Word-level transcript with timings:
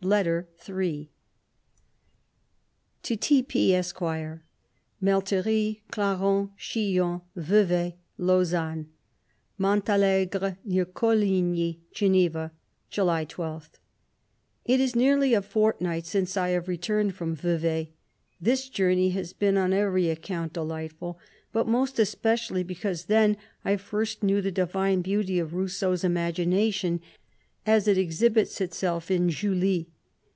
LETTER 0.00 0.46
III. 0.66 1.10
To 3.02 3.16
T. 3.16 3.42
P. 3.42 3.74
Esq. 3.74 4.00
MELLTERIE— 5.00 5.82
CLAREN— 5.90 6.50
SCHILLON— 6.56 7.20
VEVAI— 7.36 7.94
LAUSANNE. 8.16 8.86
Montalegre., 9.58 10.56
near 10.64 10.84
Coligni, 10.84 11.80
Geneva, 11.92 12.52
July 12.88 13.24
12th. 13.26 13.80
It 14.64 14.78
is 14.78 14.94
nearly 14.94 15.34
a 15.34 15.42
fortnight 15.42 16.06
since 16.06 16.36
I 16.36 16.50
have 16.50 16.68
re 16.68 16.78
turned 16.78 17.16
from 17.16 17.34
Vevai. 17.34 17.88
This 18.40 18.68
journey 18.68 19.10
has 19.10 19.32
been 19.32 19.56
*on 19.58 19.72
every 19.72 20.10
account 20.10 20.52
delightful, 20.52 21.18
but 21.52 21.66
most 21.66 21.98
especially, 21.98 22.62
because 22.62 23.06
then 23.06 23.36
I 23.64 23.76
first 23.76 24.22
knew 24.22 24.40
the 24.40 24.52
divine 24.52 25.02
beauty 25.02 25.40
of 25.40 25.50
Rousseau^s 25.50 26.04
imagination, 26.04 27.00
as 27.66 27.86
it 27.86 27.98
exhibits 27.98 28.62
itself 28.62 29.10
in 29.10 29.28
Julie. 29.28 29.90